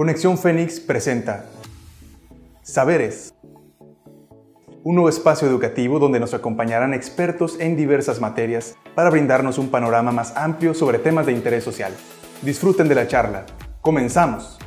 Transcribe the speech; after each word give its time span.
Conexión 0.00 0.38
Fénix 0.38 0.80
presenta 0.80 1.44
Saberes, 2.62 3.34
un 4.82 4.94
nuevo 4.94 5.10
espacio 5.10 5.46
educativo 5.46 5.98
donde 5.98 6.18
nos 6.18 6.32
acompañarán 6.32 6.94
expertos 6.94 7.60
en 7.60 7.76
diversas 7.76 8.18
materias 8.18 8.76
para 8.94 9.10
brindarnos 9.10 9.58
un 9.58 9.68
panorama 9.68 10.10
más 10.10 10.34
amplio 10.38 10.72
sobre 10.72 11.00
temas 11.00 11.26
de 11.26 11.32
interés 11.32 11.64
social. 11.64 11.92
Disfruten 12.40 12.88
de 12.88 12.94
la 12.94 13.08
charla. 13.08 13.44
Comenzamos. 13.82 14.58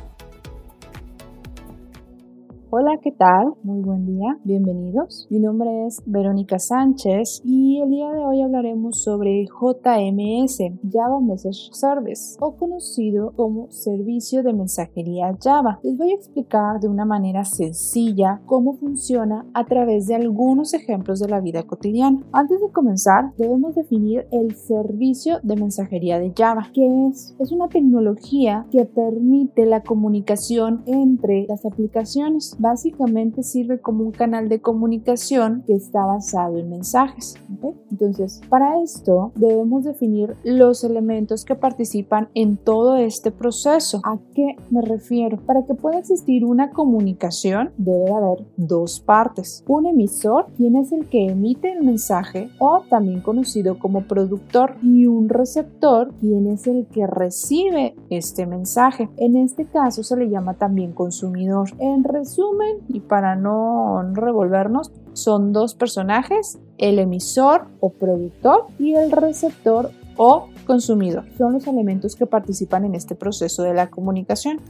Hola, 2.76 2.98
¿qué 3.00 3.12
tal? 3.12 3.54
Muy 3.62 3.82
buen 3.82 4.04
día, 4.04 4.36
bienvenidos. 4.42 5.28
Mi 5.30 5.38
nombre 5.38 5.86
es 5.86 6.02
Verónica 6.06 6.58
Sánchez 6.58 7.40
y 7.44 7.80
el 7.80 7.88
día 7.88 8.10
de 8.10 8.18
hoy 8.18 8.42
hablaremos 8.42 9.00
sobre 9.00 9.44
JMS, 9.44 10.58
Java 10.92 11.20
Message 11.20 11.70
Service, 11.70 12.36
o 12.40 12.56
conocido 12.56 13.30
como 13.36 13.70
Servicio 13.70 14.42
de 14.42 14.54
Mensajería 14.54 15.38
Java. 15.40 15.78
Les 15.84 15.96
voy 15.96 16.10
a 16.10 16.14
explicar 16.16 16.80
de 16.80 16.88
una 16.88 17.04
manera 17.04 17.44
sencilla 17.44 18.40
cómo 18.44 18.72
funciona 18.74 19.46
a 19.54 19.66
través 19.66 20.08
de 20.08 20.16
algunos 20.16 20.74
ejemplos 20.74 21.20
de 21.20 21.28
la 21.28 21.40
vida 21.40 21.62
cotidiana. 21.62 22.24
Antes 22.32 22.60
de 22.60 22.72
comenzar, 22.72 23.36
debemos 23.38 23.76
definir 23.76 24.26
el 24.32 24.56
servicio 24.56 25.38
de 25.44 25.54
mensajería 25.54 26.18
de 26.18 26.32
Java, 26.36 26.70
que 26.74 27.06
es, 27.06 27.36
es 27.38 27.52
una 27.52 27.68
tecnología 27.68 28.66
que 28.72 28.84
permite 28.84 29.64
la 29.64 29.84
comunicación 29.84 30.82
entre 30.86 31.46
las 31.46 31.64
aplicaciones 31.64 32.56
básicamente 32.64 33.42
sirve 33.42 33.78
como 33.78 34.04
un 34.04 34.10
canal 34.10 34.48
de 34.48 34.62
comunicación 34.62 35.64
que 35.66 35.74
está 35.74 36.06
basado 36.06 36.56
en 36.56 36.70
mensajes. 36.70 37.34
Entonces, 37.90 38.40
para 38.48 38.80
esto 38.82 39.32
debemos 39.36 39.84
definir 39.84 40.34
los 40.44 40.82
elementos 40.82 41.44
que 41.44 41.56
participan 41.56 42.30
en 42.34 42.56
todo 42.56 42.96
este 42.96 43.30
proceso. 43.30 44.00
¿A 44.02 44.18
qué 44.34 44.56
me 44.70 44.80
refiero? 44.80 45.36
Para 45.44 45.66
que 45.66 45.74
pueda 45.74 45.98
existir 45.98 46.46
una 46.46 46.70
comunicación 46.70 47.70
debe 47.76 48.10
haber 48.10 48.46
dos 48.56 48.98
partes. 48.98 49.62
Un 49.68 49.84
emisor, 49.84 50.46
quien 50.56 50.76
es 50.76 50.90
el 50.90 51.06
que 51.10 51.26
emite 51.26 51.70
el 51.70 51.84
mensaje 51.84 52.48
o 52.58 52.80
también 52.88 53.20
conocido 53.20 53.78
como 53.78 54.04
productor, 54.04 54.76
y 54.82 55.04
un 55.04 55.28
receptor, 55.28 56.14
quien 56.18 56.46
es 56.46 56.66
el 56.66 56.86
que 56.86 57.06
recibe 57.06 57.94
este 58.08 58.46
mensaje. 58.46 59.10
En 59.18 59.36
este 59.36 59.66
caso 59.66 60.02
se 60.02 60.16
le 60.16 60.30
llama 60.30 60.54
también 60.54 60.92
consumidor. 60.92 61.68
En 61.78 62.04
resumen, 62.04 62.53
y 62.88 63.00
para 63.00 63.36
no 63.36 64.02
revolvernos, 64.12 64.92
son 65.12 65.52
dos 65.52 65.74
personajes, 65.74 66.58
el 66.78 66.98
emisor 66.98 67.68
o 67.80 67.90
productor 67.90 68.66
y 68.78 68.94
el 68.94 69.10
receptor 69.12 69.90
o 70.16 70.48
consumidor. 70.64 71.24
Son 71.36 71.52
los 71.52 71.66
elementos 71.66 72.16
que 72.16 72.26
participan 72.26 72.84
en 72.84 72.94
este 72.94 73.14
proceso 73.14 73.62
de 73.62 73.74
la 73.74 73.88
comunicación. 73.88 74.60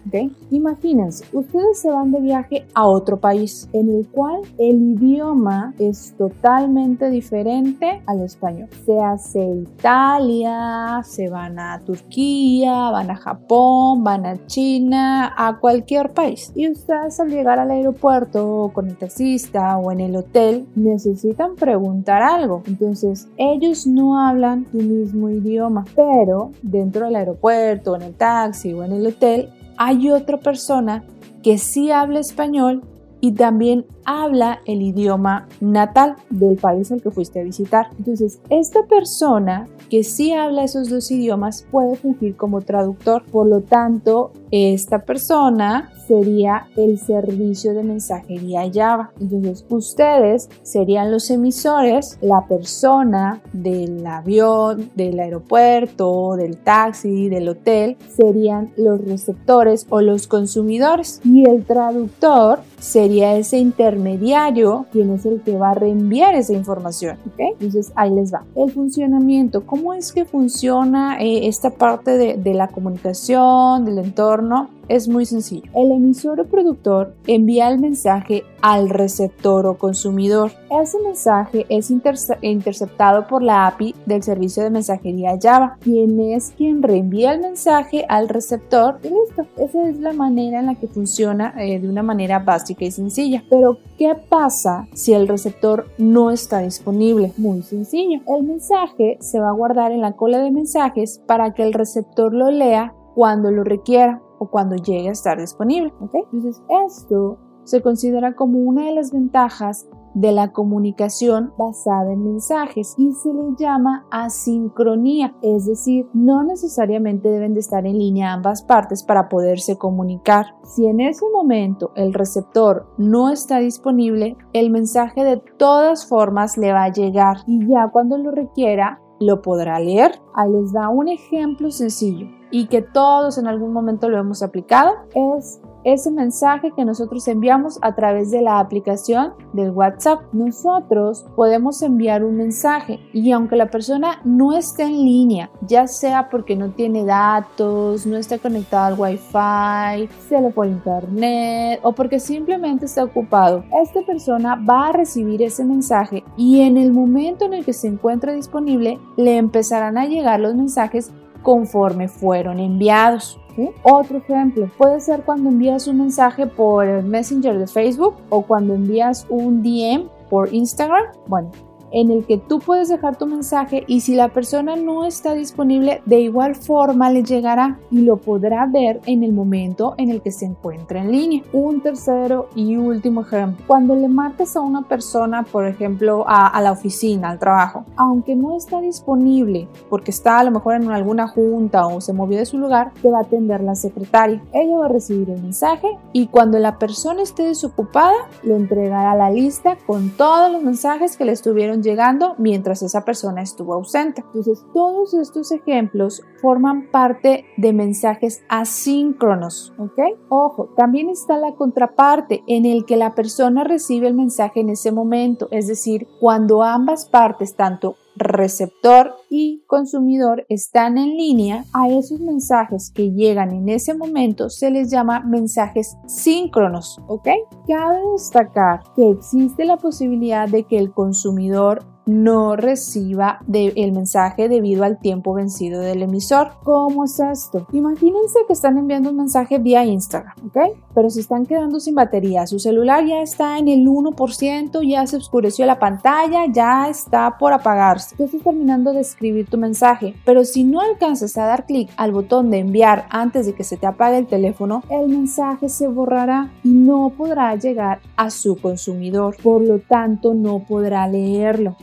Imagínense, 0.50 1.24
ustedes 1.32 1.80
se 1.80 1.90
van 1.90 2.12
de 2.12 2.20
viaje 2.20 2.66
a 2.74 2.86
otro 2.86 3.18
país 3.18 3.68
en 3.72 3.88
el 3.88 4.06
cual 4.08 4.40
el 4.58 4.94
idioma 4.94 5.74
es 5.78 6.14
totalmente 6.16 7.10
diferente 7.10 8.02
al 8.06 8.22
español. 8.22 8.68
Se 8.84 8.98
hace 9.00 9.44
Italia, 9.44 11.00
se 11.04 11.28
van 11.28 11.58
a 11.58 11.80
Turquía, 11.84 12.90
van 12.90 13.10
a 13.10 13.16
Japón, 13.16 14.04
van 14.04 14.26
a 14.26 14.46
China, 14.46 15.32
a 15.36 15.58
cualquier 15.58 16.12
país. 16.12 16.52
Y 16.54 16.70
ustedes 16.70 17.20
al 17.20 17.30
llegar 17.30 17.58
al 17.58 17.70
aeropuerto 17.70 18.70
con 18.72 18.88
el 18.88 18.96
taxista 18.96 19.76
o 19.78 19.92
en 19.92 20.00
el 20.00 20.16
hotel 20.16 20.66
necesitan 20.74 21.54
preguntar 21.56 22.22
algo. 22.22 22.62
Entonces 22.66 23.28
ellos 23.36 23.86
no 23.86 24.18
hablan 24.18 24.64
tu 24.66 24.78
mismo 24.78 25.30
idioma 25.30 25.83
pero 25.94 26.50
dentro 26.62 27.06
del 27.06 27.16
aeropuerto, 27.16 27.96
en 27.96 28.02
el 28.02 28.14
taxi 28.14 28.72
o 28.72 28.84
en 28.84 28.92
el 28.92 29.06
hotel, 29.06 29.50
hay 29.76 30.10
otra 30.10 30.38
persona 30.38 31.04
que 31.42 31.58
sí 31.58 31.90
habla 31.90 32.20
español 32.20 32.82
y 33.24 33.32
también 33.32 33.86
habla 34.04 34.60
el 34.66 34.82
idioma 34.82 35.48
natal 35.62 36.16
del 36.28 36.56
país 36.56 36.92
al 36.92 37.00
que 37.00 37.10
fuiste 37.10 37.40
a 37.40 37.42
visitar. 37.42 37.88
Entonces, 37.96 38.38
esta 38.50 38.82
persona 38.82 39.66
que 39.88 40.04
sí 40.04 40.34
habla 40.34 40.64
esos 40.64 40.90
dos 40.90 41.10
idiomas 41.10 41.66
puede 41.70 41.96
fungir 41.96 42.36
como 42.36 42.60
traductor. 42.60 43.24
Por 43.32 43.46
lo 43.46 43.62
tanto, 43.62 44.32
esta 44.50 45.06
persona 45.06 45.90
sería 46.06 46.66
el 46.76 46.98
servicio 46.98 47.72
de 47.72 47.82
mensajería 47.82 48.70
Java. 48.70 49.10
Entonces, 49.18 49.64
ustedes 49.70 50.50
serían 50.62 51.10
los 51.10 51.30
emisores, 51.30 52.18
la 52.20 52.46
persona 52.46 53.40
del 53.54 54.06
avión, 54.06 54.90
del 54.94 55.18
aeropuerto, 55.18 56.36
del 56.36 56.58
taxi, 56.58 57.30
del 57.30 57.48
hotel, 57.48 57.96
serían 58.14 58.74
los 58.76 59.02
receptores 59.02 59.86
o 59.88 60.02
los 60.02 60.26
consumidores. 60.26 61.22
Y 61.24 61.48
el 61.48 61.64
traductor 61.64 62.58
sería 62.84 63.34
ese 63.34 63.56
intermediario 63.56 64.84
quien 64.92 65.10
es 65.10 65.24
el 65.24 65.40
que 65.40 65.56
va 65.56 65.70
a 65.70 65.74
reenviar 65.74 66.34
esa 66.34 66.52
información. 66.52 67.16
Entonces, 67.38 67.90
ahí 67.96 68.10
les 68.10 68.32
va. 68.32 68.44
El 68.54 68.70
funcionamiento, 68.72 69.64
¿cómo 69.64 69.94
es 69.94 70.12
que 70.12 70.26
funciona 70.26 71.18
eh, 71.18 71.48
esta 71.48 71.70
parte 71.70 72.18
de, 72.18 72.36
de 72.36 72.52
la 72.52 72.68
comunicación, 72.68 73.86
del 73.86 73.98
entorno? 74.00 74.68
Es 74.88 75.08
muy 75.08 75.26
sencillo. 75.26 75.70
El 75.74 75.92
emisor 75.92 76.40
o 76.40 76.44
productor 76.44 77.14
envía 77.26 77.68
el 77.68 77.78
mensaje 77.78 78.44
al 78.60 78.88
receptor 78.88 79.66
o 79.66 79.78
consumidor. 79.78 80.52
Ese 80.70 80.98
mensaje 81.00 81.66
es 81.68 81.90
interceptado 81.90 83.26
por 83.26 83.42
la 83.42 83.66
API 83.66 83.94
del 84.06 84.22
servicio 84.22 84.62
de 84.62 84.70
mensajería 84.70 85.38
Java, 85.40 85.76
quien 85.80 86.18
es 86.20 86.52
quien 86.56 86.82
reenvía 86.82 87.32
el 87.32 87.40
mensaje 87.40 88.04
al 88.08 88.28
receptor 88.28 88.98
y 89.02 89.08
listo. 89.08 89.46
Esa 89.56 89.88
es 89.88 89.98
la 89.98 90.12
manera 90.12 90.60
en 90.60 90.66
la 90.66 90.74
que 90.74 90.88
funciona 90.88 91.54
eh, 91.58 91.78
de 91.78 91.88
una 91.88 92.02
manera 92.02 92.38
básica 92.38 92.84
y 92.84 92.90
sencilla. 92.90 93.44
Pero, 93.48 93.78
¿qué 93.98 94.14
pasa 94.14 94.88
si 94.94 95.12
el 95.12 95.28
receptor 95.28 95.86
no 95.98 96.30
está 96.30 96.60
disponible? 96.60 97.32
Muy 97.36 97.62
sencillo. 97.62 98.20
El 98.26 98.44
mensaje 98.44 99.18
se 99.20 99.40
va 99.40 99.48
a 99.48 99.52
guardar 99.52 99.92
en 99.92 100.00
la 100.00 100.12
cola 100.12 100.38
de 100.38 100.50
mensajes 100.50 101.20
para 101.26 101.54
que 101.54 101.62
el 101.62 101.72
receptor 101.72 102.32
lo 102.32 102.50
lea 102.50 102.94
cuando 103.14 103.50
lo 103.50 103.62
requiera 103.62 104.20
o 104.38 104.48
cuando 104.48 104.76
llegue 104.76 105.08
a 105.08 105.12
estar 105.12 105.40
disponible. 105.40 105.92
Entonces, 106.00 106.62
esto 106.86 107.38
se 107.64 107.82
considera 107.82 108.34
como 108.34 108.58
una 108.58 108.86
de 108.86 108.94
las 108.94 109.12
ventajas 109.12 109.88
de 110.14 110.30
la 110.32 110.52
comunicación 110.52 111.52
basada 111.58 112.12
en 112.12 112.24
mensajes 112.24 112.94
y 112.96 113.12
se 113.12 113.32
le 113.32 113.56
llama 113.58 114.06
asincronía, 114.10 115.34
es 115.42 115.66
decir, 115.66 116.06
no 116.14 116.44
necesariamente 116.44 117.28
deben 117.28 117.54
de 117.54 117.60
estar 117.60 117.84
en 117.84 117.98
línea 117.98 118.32
ambas 118.32 118.62
partes 118.62 119.02
para 119.02 119.28
poderse 119.28 119.76
comunicar. 119.76 120.46
Si 120.62 120.86
en 120.86 121.00
ese 121.00 121.24
momento 121.32 121.90
el 121.96 122.14
receptor 122.14 122.86
no 122.96 123.30
está 123.30 123.58
disponible, 123.58 124.36
el 124.52 124.70
mensaje 124.70 125.24
de 125.24 125.42
todas 125.58 126.06
formas 126.06 126.56
le 126.56 126.72
va 126.72 126.84
a 126.84 126.92
llegar 126.92 127.38
y 127.46 127.66
ya 127.66 127.90
cuando 127.92 128.16
lo 128.16 128.30
requiera 128.30 129.00
lo 129.20 129.42
podrá 129.42 129.78
leer. 129.78 130.20
Ahí 130.34 130.50
les 130.50 130.72
da 130.72 130.88
un 130.88 131.08
ejemplo 131.08 131.70
sencillo 131.70 132.28
y 132.54 132.66
que 132.66 132.82
todos 132.82 133.36
en 133.36 133.48
algún 133.48 133.72
momento 133.72 134.08
lo 134.08 134.16
hemos 134.16 134.40
aplicado. 134.40 134.92
Es 135.12 135.60
ese 135.82 136.12
mensaje 136.12 136.70
que 136.70 136.84
nosotros 136.84 137.26
enviamos 137.26 137.80
a 137.82 137.96
través 137.96 138.30
de 138.30 138.42
la 138.42 138.60
aplicación 138.60 139.32
del 139.52 139.72
WhatsApp. 139.72 140.20
Nosotros 140.32 141.26
podemos 141.34 141.82
enviar 141.82 142.22
un 142.22 142.36
mensaje 142.36 143.00
y 143.12 143.32
aunque 143.32 143.56
la 143.56 143.70
persona 143.70 144.20
no 144.24 144.56
esté 144.56 144.84
en 144.84 145.04
línea, 145.04 145.50
ya 145.66 145.88
sea 145.88 146.30
porque 146.30 146.54
no 146.54 146.70
tiene 146.70 147.04
datos, 147.04 148.06
no 148.06 148.16
está 148.16 148.38
conectada 148.38 148.86
al 148.86 149.00
Wi-Fi, 149.00 150.08
se 150.28 150.40
le 150.40 150.50
por 150.50 150.68
internet 150.68 151.80
o 151.82 151.92
porque 151.92 152.20
simplemente 152.20 152.86
está 152.86 153.02
ocupado, 153.02 153.64
esta 153.82 154.00
persona 154.02 154.54
va 154.54 154.90
a 154.90 154.92
recibir 154.92 155.42
ese 155.42 155.64
mensaje 155.64 156.22
y 156.36 156.60
en 156.60 156.76
el 156.76 156.92
momento 156.92 157.46
en 157.46 157.54
el 157.54 157.64
que 157.64 157.72
se 157.72 157.88
encuentre 157.88 158.32
disponible 158.32 159.00
le 159.16 159.38
empezarán 159.38 159.98
a 159.98 160.06
llegar 160.06 160.38
los 160.38 160.54
mensajes 160.54 161.12
conforme 161.44 162.08
fueron 162.08 162.58
enviados. 162.58 163.38
Otro 163.84 164.18
ejemplo 164.18 164.68
puede 164.76 164.98
ser 164.98 165.22
cuando 165.22 165.48
envías 165.50 165.86
un 165.86 165.98
mensaje 165.98 166.48
por 166.48 166.86
el 166.86 167.04
Messenger 167.04 167.56
de 167.56 167.68
Facebook 167.68 168.16
o 168.30 168.42
cuando 168.42 168.74
envías 168.74 169.26
un 169.28 169.62
DM 169.62 170.08
por 170.28 170.52
Instagram. 170.52 171.04
Bueno, 171.28 171.50
en 171.94 172.10
el 172.10 172.26
que 172.26 172.38
tú 172.38 172.58
puedes 172.58 172.88
dejar 172.88 173.16
tu 173.16 173.26
mensaje 173.26 173.84
y 173.86 174.00
si 174.00 174.14
la 174.14 174.28
persona 174.28 174.76
no 174.76 175.06
está 175.06 175.32
disponible, 175.34 176.02
de 176.04 176.18
igual 176.18 176.56
forma 176.56 177.08
le 177.08 177.22
llegará 177.22 177.78
y 177.90 178.00
lo 178.00 178.16
podrá 178.16 178.66
ver 178.66 179.00
en 179.06 179.22
el 179.22 179.32
momento 179.32 179.94
en 179.96 180.10
el 180.10 180.20
que 180.20 180.32
se 180.32 180.44
encuentra 180.44 181.00
en 181.00 181.12
línea. 181.12 181.42
Un 181.52 181.80
tercero 181.80 182.48
y 182.56 182.76
último 182.76 183.22
ejemplo, 183.22 183.64
cuando 183.68 183.94
le 183.94 184.08
marques 184.08 184.56
a 184.56 184.60
una 184.60 184.82
persona, 184.82 185.44
por 185.44 185.66
ejemplo, 185.66 186.24
a, 186.26 186.60
la 186.60 186.72
oficina, 186.72 187.30
al 187.30 187.38
trabajo, 187.38 187.84
aunque 187.96 188.34
no 188.34 188.56
está 188.56 188.80
disponible 188.80 189.68
porque 189.88 190.10
está 190.10 190.40
a 190.40 190.44
lo 190.44 190.50
mejor 190.50 190.74
en 190.74 190.90
alguna 190.90 191.28
junta 191.28 191.86
o 191.86 192.00
se 192.00 192.12
movió 192.12 192.38
de 192.38 192.46
su 192.46 192.58
lugar, 192.58 192.92
te 193.02 193.10
va 193.10 193.18
a 193.18 193.22
atender 193.22 193.60
la 193.60 193.76
secretaria. 193.76 194.42
Ella 194.52 194.78
va 194.78 194.86
a 194.86 194.88
recibir 194.88 195.30
el 195.30 195.40
mensaje 195.40 195.88
y 196.12 196.26
cuando 196.26 196.58
la 196.58 196.78
persona 196.78 197.22
esté 197.22 197.44
desocupada, 197.44 198.14
le 198.42 198.56
entregará 198.56 199.14
la 199.14 199.30
lista 199.30 199.76
con 199.86 200.10
todos 200.10 200.50
los 200.50 200.62
mensajes 200.62 201.16
que 201.16 201.24
le 201.24 201.32
estuvieron 201.32 201.83
llegando 201.84 202.34
mientras 202.38 202.82
esa 202.82 203.04
persona 203.04 203.42
estuvo 203.42 203.74
ausente. 203.74 204.22
Entonces, 204.26 204.64
todos 204.74 205.14
estos 205.14 205.52
ejemplos 205.52 206.22
forman 206.40 206.90
parte 206.90 207.44
de 207.56 207.72
mensajes 207.72 208.42
asíncronos, 208.48 209.72
¿ok? 209.78 210.00
Ojo, 210.28 210.70
también 210.76 211.08
está 211.08 211.36
la 211.36 211.54
contraparte 211.54 212.42
en 212.48 212.66
el 212.66 212.84
que 212.84 212.96
la 212.96 213.14
persona 213.14 213.62
recibe 213.62 214.08
el 214.08 214.14
mensaje 214.14 214.60
en 214.60 214.70
ese 214.70 214.90
momento, 214.90 215.48
es 215.50 215.68
decir, 215.68 216.08
cuando 216.20 216.62
ambas 216.62 217.06
partes, 217.06 217.54
tanto 217.54 217.96
receptor 218.16 219.14
y 219.28 219.62
consumidor 219.66 220.46
están 220.48 220.98
en 220.98 221.16
línea, 221.16 221.64
a 221.72 221.88
esos 221.88 222.20
mensajes 222.20 222.90
que 222.94 223.12
llegan 223.12 223.52
en 223.52 223.68
ese 223.68 223.94
momento 223.94 224.50
se 224.50 224.70
les 224.70 224.90
llama 224.90 225.20
mensajes 225.20 225.96
síncronos, 226.06 227.00
¿ok? 227.08 227.28
Cabe 227.66 228.00
destacar 228.12 228.82
que 228.94 229.10
existe 229.10 229.64
la 229.64 229.76
posibilidad 229.76 230.48
de 230.48 230.64
que 230.64 230.78
el 230.78 230.92
consumidor 230.92 231.93
no 232.06 232.56
reciba 232.56 233.40
el 233.52 233.92
mensaje 233.92 234.48
debido 234.48 234.84
al 234.84 234.98
tiempo 234.98 235.34
vencido 235.34 235.80
del 235.80 236.02
emisor. 236.02 236.52
¿Cómo 236.62 237.04
es 237.04 237.20
esto? 237.20 237.66
Imagínense 237.72 238.40
que 238.46 238.52
están 238.52 238.78
enviando 238.78 239.10
un 239.10 239.16
mensaje 239.16 239.58
vía 239.58 239.84
Instagram, 239.84 240.34
¿ok? 240.46 240.76
Pero 240.94 241.10
se 241.10 241.20
están 241.20 241.46
quedando 241.46 241.80
sin 241.80 241.94
batería, 241.94 242.46
su 242.46 242.58
celular 242.58 243.04
ya 243.06 243.22
está 243.22 243.58
en 243.58 243.68
el 243.68 243.86
1%, 243.86 244.88
ya 244.88 245.06
se 245.06 245.16
oscureció 245.16 245.66
la 245.66 245.78
pantalla, 245.78 246.46
ya 246.52 246.88
está 246.88 247.36
por 247.38 247.52
apagarse. 247.52 248.16
Tú 248.16 248.24
estás 248.24 248.42
terminando 248.42 248.92
de 248.92 249.00
escribir 249.00 249.46
tu 249.46 249.58
mensaje, 249.58 250.14
pero 250.24 250.44
si 250.44 250.64
no 250.64 250.80
alcanzas 250.80 251.36
a 251.36 251.46
dar 251.46 251.66
clic 251.66 251.90
al 251.96 252.12
botón 252.12 252.50
de 252.50 252.58
enviar 252.58 253.06
antes 253.10 253.46
de 253.46 253.54
que 253.54 253.64
se 253.64 253.76
te 253.76 253.86
apague 253.86 254.18
el 254.18 254.26
teléfono, 254.26 254.82
el 254.90 255.08
mensaje 255.08 255.68
se 255.68 255.88
borrará 255.88 256.52
y 256.62 256.70
no 256.70 257.12
podrá 257.16 257.54
llegar 257.56 258.00
a 258.16 258.30
su 258.30 258.56
consumidor, 258.56 259.36
por 259.42 259.62
lo 259.62 259.78
tanto 259.78 260.34
no 260.34 260.60
podrá 260.60 261.06
leerlo. 261.08 261.76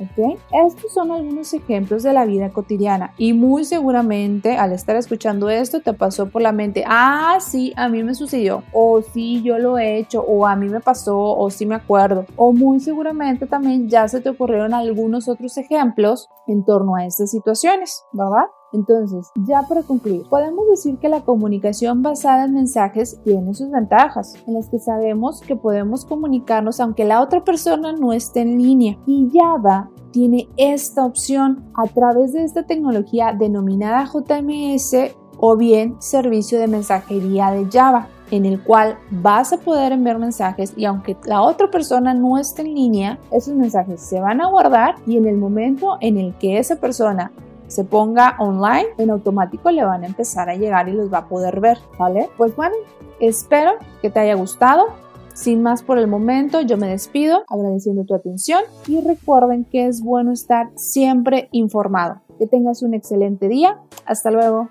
Estos 0.51 0.93
son 0.93 1.11
algunos 1.11 1.53
ejemplos 1.53 2.03
de 2.03 2.13
la 2.13 2.25
vida 2.25 2.49
cotidiana 2.49 3.13
y 3.17 3.33
muy 3.33 3.65
seguramente 3.65 4.57
al 4.57 4.73
estar 4.73 4.95
escuchando 4.95 5.49
esto 5.49 5.79
te 5.79 5.93
pasó 5.93 6.29
por 6.29 6.41
la 6.41 6.51
mente, 6.51 6.83
ah, 6.87 7.37
sí, 7.39 7.73
a 7.75 7.89
mí 7.89 8.03
me 8.03 8.15
sucedió, 8.15 8.63
o 8.73 9.01
sí, 9.01 9.41
yo 9.43 9.57
lo 9.57 9.77
he 9.77 9.97
hecho, 9.97 10.21
o 10.21 10.45
a 10.45 10.55
mí 10.55 10.69
me 10.69 10.79
pasó, 10.79 11.17
o 11.17 11.49
sí 11.49 11.65
me 11.65 11.75
acuerdo, 11.75 12.25
o 12.35 12.53
muy 12.53 12.79
seguramente 12.79 13.45
también 13.45 13.89
ya 13.89 14.07
se 14.07 14.21
te 14.21 14.29
ocurrieron 14.29 14.73
algunos 14.73 15.27
otros 15.27 15.57
ejemplos 15.57 16.29
en 16.47 16.63
torno 16.65 16.95
a 16.95 17.05
estas 17.05 17.31
situaciones, 17.31 18.03
¿verdad? 18.11 18.45
Entonces, 18.73 19.31
ya 19.45 19.63
para 19.63 19.83
concluir, 19.83 20.23
podemos 20.29 20.67
decir 20.69 20.97
que 20.97 21.09
la 21.09 21.21
comunicación 21.21 22.01
basada 22.01 22.45
en 22.45 22.53
mensajes 22.53 23.19
tiene 23.23 23.53
sus 23.53 23.69
ventajas, 23.69 24.35
en 24.47 24.53
las 24.53 24.69
que 24.69 24.79
sabemos 24.79 25.41
que 25.41 25.55
podemos 25.55 26.05
comunicarnos 26.05 26.79
aunque 26.79 27.05
la 27.05 27.21
otra 27.21 27.43
persona 27.43 27.91
no 27.93 28.13
esté 28.13 28.41
en 28.41 28.61
línea. 28.61 28.97
Y 29.05 29.29
Java 29.33 29.89
tiene 30.11 30.49
esta 30.57 31.05
opción 31.05 31.71
a 31.73 31.87
través 31.87 32.33
de 32.33 32.43
esta 32.43 32.63
tecnología 32.63 33.33
denominada 33.37 34.05
JMS 34.05 35.15
o 35.37 35.57
bien 35.57 35.95
servicio 35.99 36.59
de 36.59 36.67
mensajería 36.67 37.51
de 37.51 37.67
Java 37.71 38.07
en 38.31 38.45
el 38.45 38.63
cual 38.63 38.97
vas 39.09 39.53
a 39.53 39.57
poder 39.57 39.91
enviar 39.91 40.17
mensajes 40.17 40.73
y 40.75 40.85
aunque 40.85 41.17
la 41.25 41.41
otra 41.41 41.69
persona 41.69 42.13
no 42.13 42.37
esté 42.37 42.61
en 42.61 42.73
línea, 42.73 43.19
esos 43.31 43.53
mensajes 43.53 44.01
se 44.01 44.19
van 44.19 44.41
a 44.41 44.47
guardar 44.47 44.95
y 45.05 45.17
en 45.17 45.27
el 45.27 45.37
momento 45.37 45.97
en 45.99 46.17
el 46.17 46.33
que 46.35 46.57
esa 46.57 46.77
persona 46.77 47.31
se 47.71 47.83
ponga 47.85 48.35
online, 48.37 48.87
en 48.97 49.11
automático 49.11 49.71
le 49.71 49.85
van 49.85 50.03
a 50.03 50.07
empezar 50.07 50.49
a 50.49 50.55
llegar 50.55 50.89
y 50.89 50.91
los 50.91 51.09
va 51.11 51.19
a 51.19 51.29
poder 51.29 51.61
ver, 51.61 51.77
¿vale? 51.97 52.29
Pues 52.35 52.53
bueno, 52.53 52.75
espero 53.21 53.75
que 54.01 54.09
te 54.09 54.19
haya 54.19 54.35
gustado. 54.35 54.87
Sin 55.33 55.63
más 55.63 55.81
por 55.81 55.97
el 55.97 56.07
momento, 56.07 56.59
yo 56.59 56.75
me 56.75 56.89
despido 56.89 57.45
agradeciendo 57.47 58.03
tu 58.03 58.13
atención 58.13 58.61
y 58.87 58.99
recuerden 58.99 59.63
que 59.63 59.87
es 59.87 60.01
bueno 60.01 60.33
estar 60.33 60.69
siempre 60.75 61.47
informado. 61.53 62.19
Que 62.37 62.45
tengas 62.45 62.83
un 62.83 62.93
excelente 62.93 63.47
día. 63.47 63.79
Hasta 64.05 64.31
luego. 64.31 64.69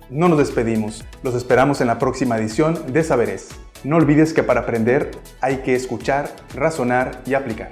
No 0.10 0.30
nos 0.30 0.39
despedimos, 0.39 1.06
los 1.21 1.36
esperamos 1.36 1.80
en 1.80 1.86
la 1.86 2.00
próxima 2.00 2.39
edición 2.39 2.92
de 2.92 3.04
Saberes. 3.04 3.50
No 3.83 3.98
olvides 3.98 4.33
que 4.33 4.42
para 4.42 4.62
aprender 4.62 5.12
hay 5.42 5.57
que 5.57 5.75
escuchar, 5.75 6.36
razonar 6.56 7.21
y 7.27 7.36
aplicar. 7.36 7.71